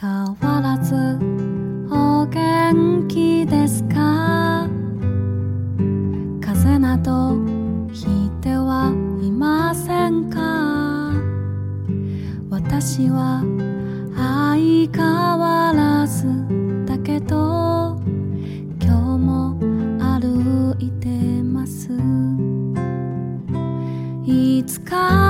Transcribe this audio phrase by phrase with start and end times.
[0.00, 0.08] 変
[0.40, 0.94] わらず
[1.90, 4.66] お元気ですか？
[6.40, 7.36] 風邪など
[7.92, 8.90] ひいては
[9.22, 11.12] いませんか？
[12.48, 13.42] 私は
[14.16, 15.04] 相変
[15.38, 16.26] わらず
[16.86, 18.00] だけど
[18.82, 19.58] 今日も
[19.98, 21.08] 歩いて
[21.42, 21.90] ます。
[24.24, 25.29] いつか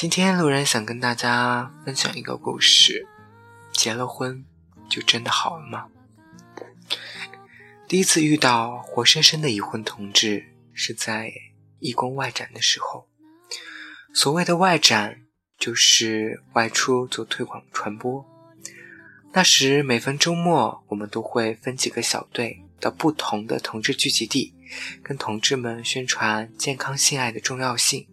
[0.00, 3.06] 今天路人想跟大家分享一个故事：
[3.70, 4.46] 结了婚
[4.88, 5.88] 就真的好了吗？
[7.86, 11.30] 第一次遇到活生生的已婚同志是在
[11.80, 13.10] 义工外展的时候。
[14.14, 15.20] 所谓的外展，
[15.58, 18.24] 就是外出做推广传播。
[19.34, 24.54] 那时每逢周末，我们都会分几个小队到不同的同志聚集地，
[25.02, 28.08] 跟同志们宣传健康性爱的重要性，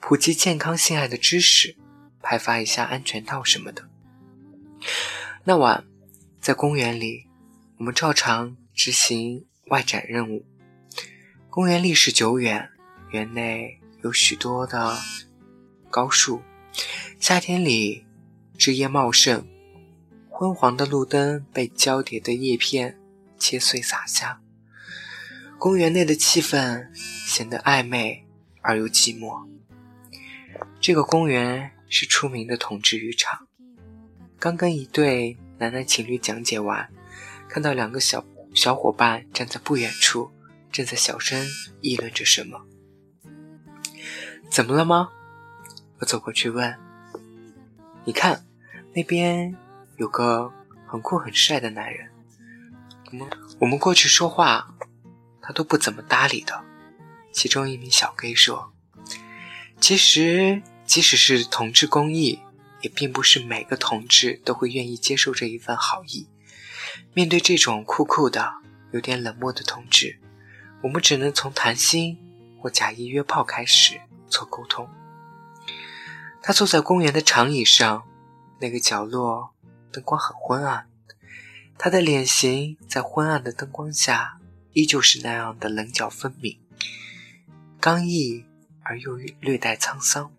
[0.00, 1.76] 普及健康性爱的知识，
[2.22, 3.88] 派发一下安全套什么的。
[5.44, 5.84] 那晚
[6.40, 7.26] 在公园里，
[7.78, 10.44] 我们照常执行外展任务。
[11.50, 12.68] 公园历史久远，
[13.10, 14.98] 园内有许多的
[15.88, 16.42] 高树，
[17.20, 18.04] 夏天里
[18.58, 19.46] 枝叶茂盛，
[20.28, 22.98] 昏黄的路灯被交叠的叶片
[23.38, 24.40] 切碎洒下，
[25.58, 26.88] 公园内的气氛
[27.26, 28.23] 显得暧昧
[28.64, 29.46] 而又寂寞。
[30.80, 33.46] 这个公园是出名的同志浴场。
[34.38, 36.90] 刚跟一对男男情侣讲解完，
[37.48, 38.24] 看到两个小
[38.54, 40.30] 小伙伴站在不远处，
[40.72, 41.46] 正在小声
[41.80, 42.60] 议论着什么。
[44.50, 45.10] 怎么了吗？
[46.00, 46.76] 我走过去问。
[48.04, 48.44] 你看，
[48.92, 49.56] 那边
[49.96, 50.52] 有个
[50.86, 52.10] 很酷很帅的男人。
[53.12, 53.28] 我们
[53.60, 54.74] 我们过去说话，
[55.40, 56.64] 他都不怎么搭理的。
[57.34, 58.72] 其中一名小 gay 说
[59.80, 62.38] ：“其实，即使是同志公益，
[62.80, 66.28] 也并不是每个同志都会愿意接受这一份好意。
[67.12, 68.54] 面对这种酷酷的、
[68.92, 70.20] 有点冷漠的同志，
[70.82, 72.16] 我们只能从谈心
[72.60, 74.88] 或假意约炮开始做沟通。”
[76.40, 78.04] 他坐在公园的长椅上，
[78.60, 79.54] 那个角落
[79.90, 80.86] 灯光很昏暗，
[81.76, 84.38] 他的脸型在昏暗的灯光下
[84.72, 86.60] 依旧是那样的棱角分明，
[87.84, 88.46] 刚毅
[88.82, 90.32] 而又略带沧桑。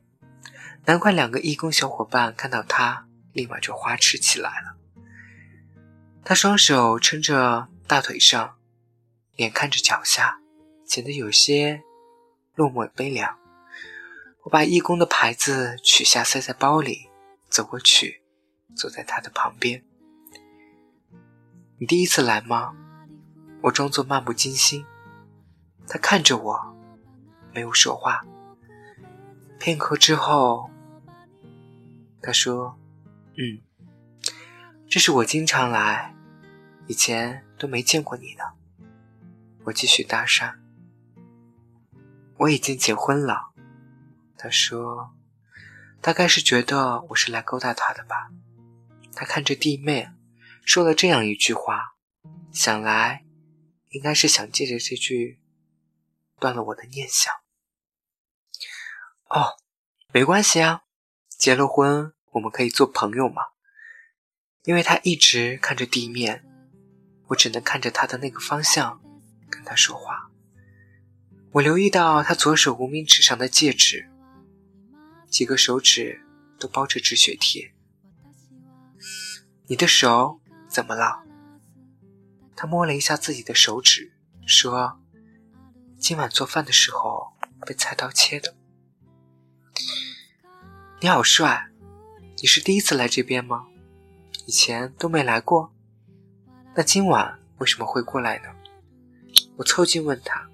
[0.85, 4.75] 难怪两个义工小伙伴看到他，立马就花痴起来了。
[6.23, 8.55] 他双手撑着大腿上，
[9.35, 10.39] 脸看着脚下，
[10.88, 11.84] 显得有些
[12.55, 13.38] 落寞悲凉。
[14.45, 17.11] 我把义工的牌子取下，塞在包里，
[17.47, 18.23] 走过去，
[18.75, 19.85] 坐在他的旁边。
[21.78, 22.75] 你第一次来吗？
[23.61, 24.84] 我装作漫不经心。
[25.88, 26.75] 他看着我，
[27.55, 28.21] 没有说话。
[29.57, 30.69] 片刻之后，
[32.21, 32.77] 他说
[33.39, 33.63] ：“嗯，
[34.89, 36.13] 这是我经常来，
[36.88, 38.43] 以前都没见过你呢。”
[39.63, 40.53] 我继续搭讪
[42.38, 43.53] ：“我已经结婚了。”
[44.37, 45.16] 他说
[46.01, 48.29] ：“大概是觉得我是来勾搭他的吧。”
[49.16, 50.09] 他看着弟妹，
[50.66, 51.95] 说了这样一句话，
[52.51, 53.23] 想来
[53.91, 55.39] 应该是想借着这句
[56.37, 57.33] 断了我的念想。
[59.30, 59.58] 哦，
[60.13, 60.84] 没关系啊，
[61.30, 63.41] 结了婚我们可以做朋友嘛。
[64.63, 66.44] 因为他一直看着地面，
[67.28, 69.02] 我只能看着他的那个方向
[69.50, 70.31] 跟他说话。
[71.52, 74.09] 我留意到他左手无名指上的戒指。
[75.29, 76.26] 几个手指
[76.59, 77.73] 都包着止血贴。
[79.67, 81.23] 你的手怎么了？
[82.55, 84.14] 他摸了一下自己的手指，
[84.47, 84.99] 说
[85.99, 87.34] ：“今晚做饭的时候
[87.66, 88.54] 被菜刀切的。”
[91.01, 91.69] 你好帅！
[92.41, 93.67] 你是第一次来这边吗？
[94.45, 95.72] 以前都没来过。
[96.75, 98.49] 那今晚为什么会过来呢？
[99.57, 100.49] 我凑近问他，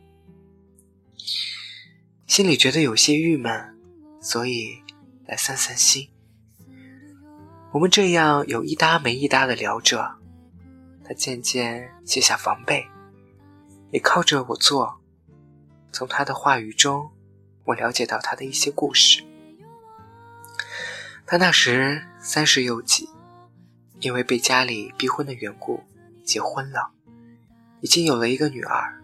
[2.27, 3.77] 心里觉得有些郁闷。
[4.23, 4.83] 所以，
[5.25, 6.07] 来散散心。
[7.71, 10.19] 我们这样有一搭没一搭的聊着，
[11.03, 12.85] 他渐渐卸下防备，
[13.91, 15.01] 也靠着我坐，
[15.91, 17.09] 从他的话语中，
[17.71, 19.23] 我了解到他的一些故事。
[21.25, 23.09] 他那时三十有几，
[23.99, 25.81] 因为被家里逼婚的缘故，
[26.25, 26.91] 结婚了，
[27.79, 29.01] 已经有了一个女儿。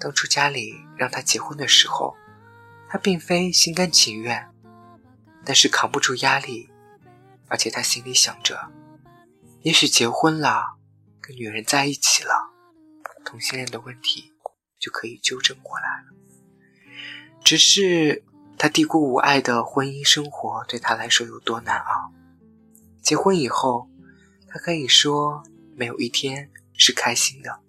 [0.00, 2.16] 当初家里让他结婚的时候，
[2.88, 4.48] 他并非心甘情愿，
[5.44, 6.70] 但是扛不住压力，
[7.48, 8.72] 而且他心里想着，
[9.60, 10.78] 也许结婚了，
[11.20, 12.50] 跟女人在一起了，
[13.26, 14.32] 同性恋的问题
[14.78, 16.21] 就可以纠正过来了。
[17.44, 18.22] 只是
[18.56, 22.12] 他低估无爱的婚姻生活对他来说有多难熬。
[23.02, 23.88] 结婚以后，
[24.48, 25.42] 他可以说
[25.74, 27.60] 没有一天是开心的。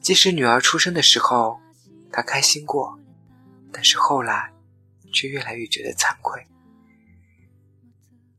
[0.00, 1.58] 即使女儿出生的时候，
[2.12, 2.98] 他开心过，
[3.72, 4.52] 但是后来
[5.12, 6.46] 却越来越觉得惭愧。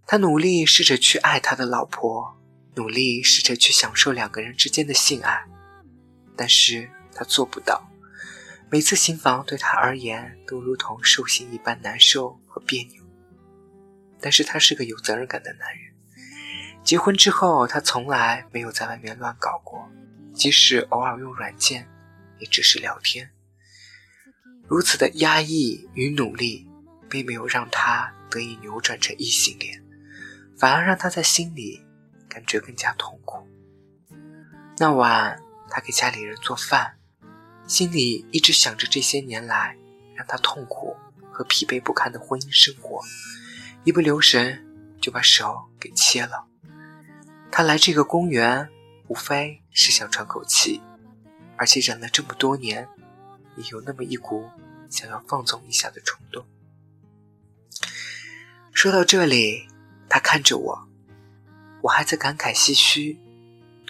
[0.06, 2.38] 他努力试着去爱他的老婆，
[2.76, 5.46] 努力试着去享受两个人之间的性爱，
[6.36, 7.90] 但是他做不到。
[8.74, 13.04] 每次行房对他而言都如同受刑一般难受和别扭。
[14.20, 15.94] 但是他是个有责任感的男人，
[16.84, 19.88] 结婚之后他从来没有在外面乱搞过。
[20.34, 21.88] 即使偶尔用软件，
[22.40, 23.30] 也只是聊天。
[24.68, 26.68] 如此的压抑与努力，
[27.08, 29.86] 并没有让他得以扭转成异性恋，
[30.58, 31.86] 反而让他在心里
[32.28, 33.48] 感觉更加痛苦。
[34.80, 35.40] 那晚，
[35.70, 36.98] 他给家里人做饭，
[37.74, 39.76] 心里一直想着这些年来
[40.14, 40.96] 让他痛苦
[41.32, 43.02] 和疲惫不堪的婚姻生活，
[43.84, 44.64] 一不留神
[45.02, 46.46] 就把手给切了。
[47.52, 48.70] 他来这个公园。
[49.10, 50.82] 无非是想喘口气，
[51.58, 52.88] 而且忍了这么多年，
[53.58, 54.50] 也有那么一股
[54.90, 56.46] 想要放纵一下的冲动。
[58.72, 59.68] 说到这里，
[60.10, 60.88] 他看着我，
[61.82, 63.20] 我还在感慨唏嘘，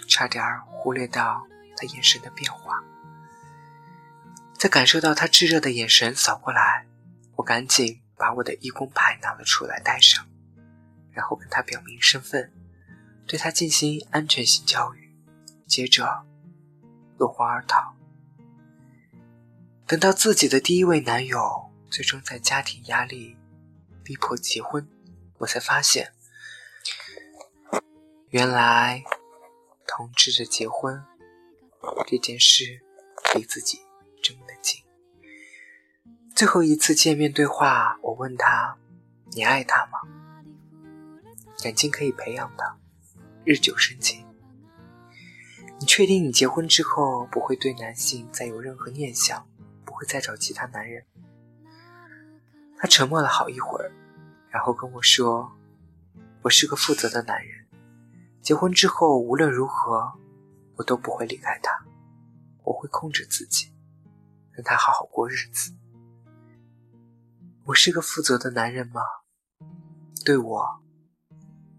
[0.08, 1.46] 差点忽略到
[1.76, 2.82] 他眼神的变化。
[4.64, 6.86] 在感受到他炙热的眼神扫过来，
[7.36, 10.26] 我赶紧把我的义工牌拿了出来戴上，
[11.12, 12.50] 然后跟他表明身份，
[13.26, 15.14] 对他进行安全性教育。
[15.66, 16.24] 接着
[17.18, 17.94] 落荒而逃。
[19.86, 23.36] 等到自己的第一位男友最终在家庭压力
[24.02, 24.88] 逼迫结婚，
[25.40, 26.14] 我才发现，
[28.30, 29.04] 原来
[29.86, 31.04] 同志的结婚
[32.06, 32.80] 这件事
[33.34, 33.83] 离自己。
[36.34, 38.76] 最后一次见面对话，我问他
[39.36, 40.00] ：“你爱他吗？
[41.62, 42.76] 感情可以培养的，
[43.44, 44.26] 日久生情。”
[45.78, 49.46] 你确定你结婚之后不会对男性再有任何念想，
[49.84, 51.04] 不会再找其他男人？
[52.78, 53.92] 他沉默了好一会儿，
[54.50, 55.52] 然后跟我说
[56.42, 57.64] ：“我是个负责的男人，
[58.42, 60.12] 结婚之后无论如何，
[60.74, 61.70] 我都不会离开他，
[62.64, 63.72] 我会控制自己，
[64.50, 65.72] 让他好好过日子。”
[67.66, 69.00] 我是个负责的男人吗？
[70.22, 70.82] 对我，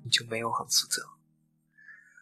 [0.03, 1.03] 你就没有很负责？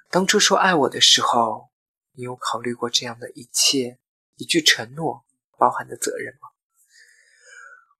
[0.10, 1.70] 当初说爱我的时候，
[2.12, 4.00] 你有考虑过这样的一切
[4.36, 5.24] 一句承诺
[5.58, 6.50] 包含的责任吗？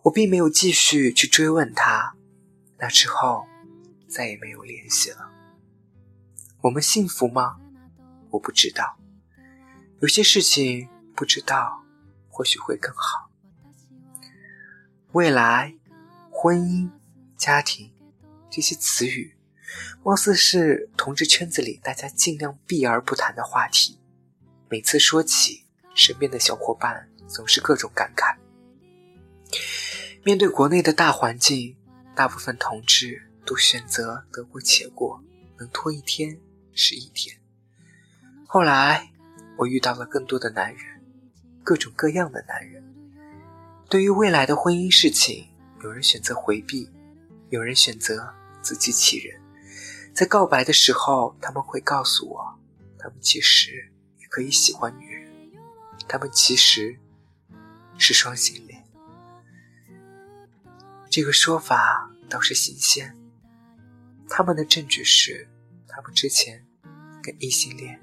[0.04, 2.18] 我并没有继续去追问他，
[2.80, 3.46] 那之后
[4.10, 5.32] 再也没有联系了。
[6.64, 7.58] 我们幸福吗？
[8.32, 9.00] 我不知道。
[10.02, 11.86] 有些事情不知道，
[12.28, 13.23] 或许会更好。
[15.14, 15.76] 未来、
[16.32, 16.90] 婚姻、
[17.38, 17.94] 家庭
[18.50, 19.38] 这些词语。
[20.04, 24.00] 貌似是同志圈子里大家尽量避而不谈的话题。
[24.70, 28.36] 每次说起，身边的小伙伴总是各种感慨。
[30.24, 31.78] 面对国内的大环境，
[32.16, 35.24] 大部分同志都选择得过且过，
[35.60, 36.40] 能拖一天
[36.74, 37.40] 是一天。
[38.48, 39.12] 后来，
[39.60, 41.04] 我遇到了更多的男人，
[41.64, 42.84] 各种各样的男人。
[43.90, 45.48] 对于未来的婚姻事情，
[45.84, 46.90] 有人选择回避，
[47.50, 49.40] 有人选择自欺欺人。
[50.14, 52.60] 在告白的时候，他们会告诉我，
[52.98, 55.32] 他们其实也可以喜欢女人，
[56.08, 56.98] 他们其实
[57.98, 58.84] 是双性恋。
[61.10, 63.16] 这个说法倒是新鲜。
[64.30, 65.48] 他们的证据是，
[65.88, 66.66] 他们之前
[67.22, 68.00] 跟异性恋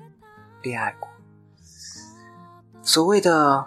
[0.62, 1.08] 恋爱过。
[2.82, 3.66] 所谓的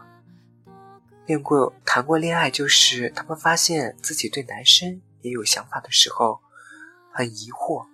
[1.26, 6.42] 恋过、谈过恋爱，就是他们发现自己对男生也有想法的时候，
[7.12, 7.88] 很疑惑。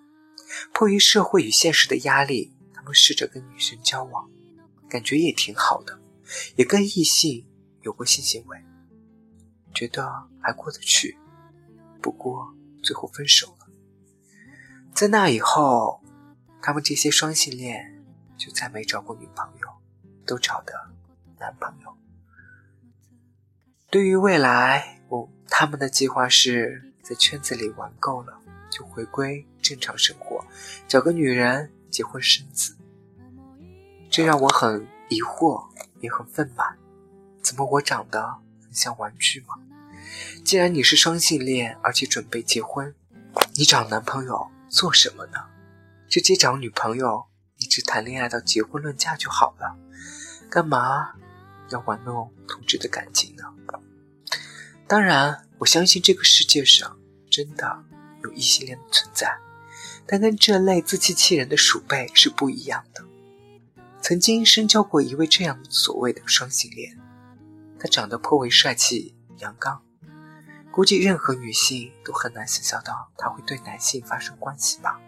[0.72, 4.28] 迫于社会与现实的压力，他们试着跟女生交往，
[4.88, 6.00] 感觉也挺好的，
[6.56, 7.46] 也跟异性
[7.82, 8.58] 有过性行为，
[9.72, 10.10] 觉得
[10.42, 11.16] 还过得去。
[12.02, 13.66] 不过最后分手了。
[14.92, 16.02] 在那以后，
[16.60, 18.02] 他们这些双性恋
[18.36, 19.68] 就再没找过女朋友，
[20.26, 20.74] 都找的
[21.38, 21.96] 男朋友。
[23.90, 28.38] 对于未来，我他们的计划是在圈子里玩够了，
[28.70, 30.44] 就回归正常生活，
[30.86, 32.76] 找个女人结婚生子。
[34.08, 35.66] 这让我很疑惑，
[35.98, 36.72] 也很愤懑。
[37.42, 39.56] 怎么我长得很像玩具吗？
[40.44, 42.94] 既然你是双性恋，而且准备结婚，
[43.56, 45.46] 你找男朋友做什么呢？
[46.08, 49.76] 直接找女朋友，一直谈恋爱到结婚论嫁就好了，
[50.48, 51.14] 干嘛
[51.70, 53.44] 要玩弄同志的感情呢？
[54.86, 56.98] 当然，我相信这个世界上
[57.30, 57.84] 真的
[58.24, 59.38] 有异性恋的存在，
[60.04, 63.04] 但跟这类自欺欺人的鼠辈是不一样的。
[64.02, 66.98] 曾经深交过一位这样所谓的双性恋，
[67.78, 69.80] 他长得颇为帅气阳刚，
[70.72, 75.00] 估计任何女性都很难想象到他会对男性发生关系吧。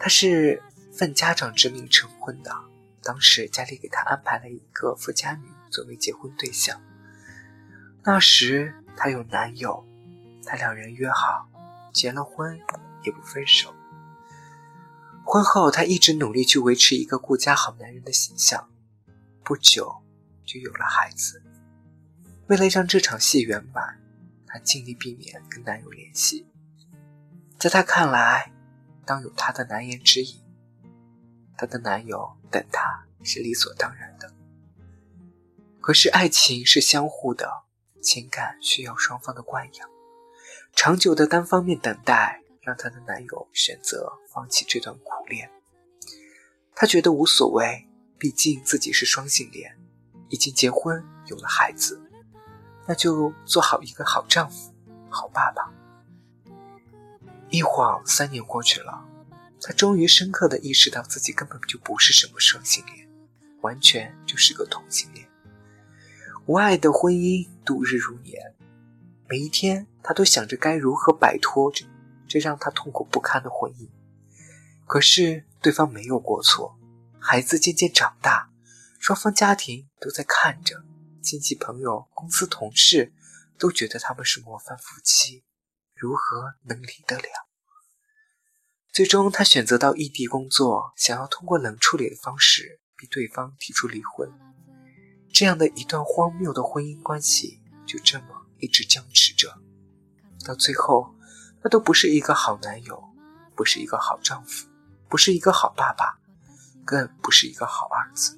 [0.00, 0.60] 他是
[0.92, 2.50] 奉家长之命成婚的，
[3.02, 6.80] 当时家里给他安排了一个富家女作为结婚对象。
[8.04, 9.84] 那时她有男友，
[10.44, 11.48] 他两人约好，
[11.92, 12.58] 结了婚
[13.02, 13.74] 也不分手。
[15.24, 18.68] 婚后，她一直努力去维持一个顾家好男人的形象，
[19.44, 20.02] 不久
[20.44, 21.42] 就有了孩子。
[22.48, 24.00] 为了让这场戏圆满，
[24.46, 26.46] 她尽力避免跟男友联系。
[27.58, 28.50] 在她看来，
[29.04, 30.40] 当有她的难言之隐，
[31.60, 34.32] 她的男友等她是理所当然的。
[35.78, 37.50] 可是爱情是相互的，
[38.00, 39.90] 情感需要双方的惯养。
[40.74, 45.50] 长久的单方面等待，让她的男友选择放弃这段苦恋。
[46.74, 47.86] 她觉得无所谓，
[48.18, 49.78] 毕竟自己是双性恋，
[50.30, 52.00] 已经结婚有了孩子，
[52.86, 54.72] 那就做好一个好丈夫、
[55.10, 55.70] 好爸爸。
[57.50, 59.04] 一晃三年过去了，
[59.62, 63.08] 他终于深刻的意识到自己根本就不是什么双性恋，
[63.60, 65.28] 完全就是个同性恋。
[66.46, 68.54] 无爱的婚姻度日如年，
[69.28, 71.84] 每一天他都想着该如何摆脱这
[72.26, 73.88] 这让他痛苦不堪的婚姻。
[74.86, 76.76] 可是对方没有过错，
[77.18, 78.50] 孩子渐渐长大，
[78.98, 80.82] 双方家庭都在看着，
[81.22, 83.12] 亲戚朋友、公司同事
[83.58, 85.44] 都觉得他们是模范夫妻。
[85.94, 87.49] 如何能离得了？
[88.92, 94.28] 最终，他选择到异地工作，想要通过冷处理的方式逼对方提出离婚。
[95.32, 98.26] 这样的一段荒谬的婚姻关系就这么
[98.58, 99.54] 一直僵持着，
[100.44, 101.14] 到最后，
[101.62, 103.00] 他都不是一个好男友，
[103.54, 104.66] 不是一个好丈夫，
[105.08, 106.18] 不是一个好爸爸，
[106.84, 108.36] 更不是一个好儿子。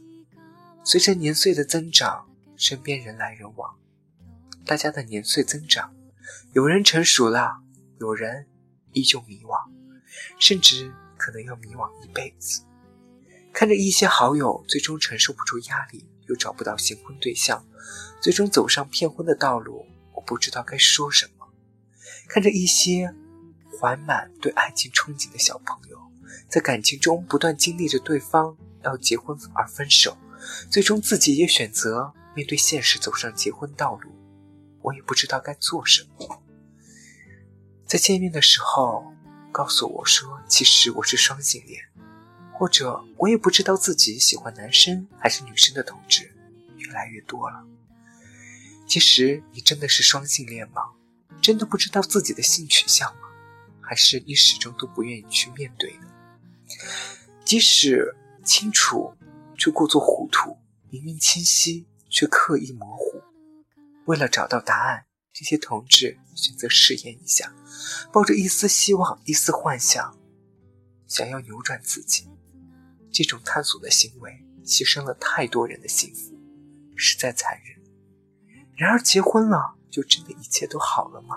[0.85, 3.78] 随着年岁的增长，身边人来人往，
[4.66, 5.94] 大家的年岁增长。
[6.52, 7.62] 有人成熟了，
[7.99, 8.47] 有人
[8.92, 9.71] 依旧迷惘，
[10.38, 12.62] 甚至可能要迷惘一辈子。
[13.52, 17.64] 看着一些好友最终承受不住压力，又找不到新婚对象，
[18.20, 21.46] 最终走上骗婚的道路，我不知道该说什么。
[22.28, 23.14] 看着一些
[23.78, 25.98] 怀满对爱情憧憬的小朋友，
[26.48, 30.16] 在感情中不断经历着对方要结婚而分手，
[30.70, 34.10] 最终自己也选择面对现实走上结婚道路。
[34.80, 36.42] 我也不知道该做什么。
[37.86, 39.12] 在见面的时候，
[39.52, 41.85] 告诉我说，其实我是双性恋，
[42.54, 46.32] 或者我也不知道自己喜欢男生还是女生的同志，
[46.78, 47.62] 越来越多了。
[48.88, 50.82] 其实你真的是双性恋吗？
[51.42, 53.28] 真的不知道自己的性取向吗？
[53.80, 56.06] 还是你始终都不愿意去面对呢？
[57.44, 59.14] 即使清楚，
[59.59, 60.56] 却故作糊涂；
[60.88, 63.23] 明明清晰，却刻意模糊。
[64.06, 67.54] 为了找到答案，这些同志选择试验一下，
[68.12, 70.18] 抱着一丝希望、一丝幻想，
[71.06, 72.28] 想要扭转自己。
[73.10, 74.30] 这种探索的行为，
[74.64, 76.38] 牺牲了太多人的幸福，
[76.96, 77.82] 实在残忍。
[78.76, 81.36] 然而，结婚了，就真的一切都好了吗？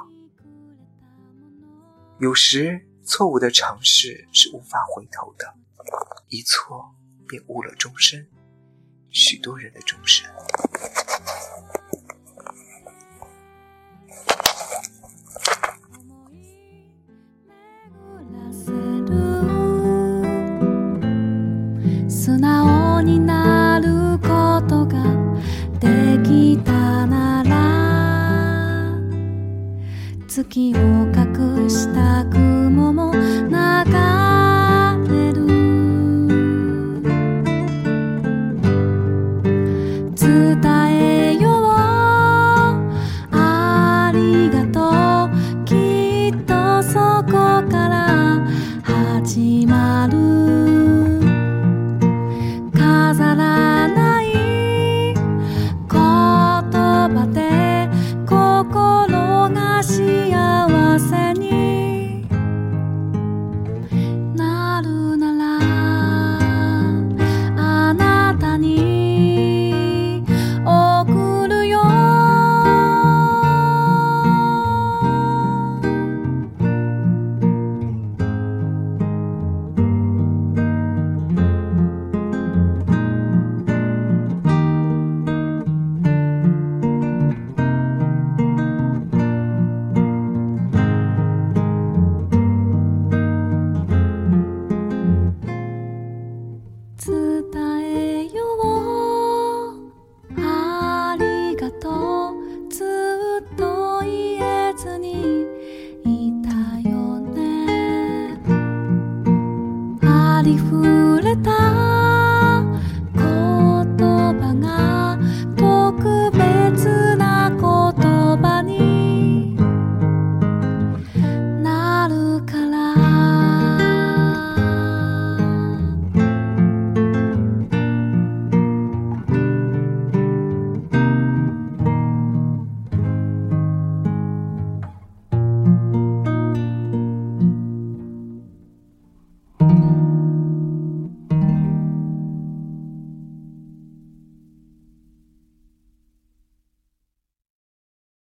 [2.20, 5.54] 有时，错误的尝试是无法回头的，
[6.30, 6.94] 一错
[7.28, 8.28] 便误了终身，
[9.10, 10.30] 许多人的终身。
[30.54, 31.05] की ओर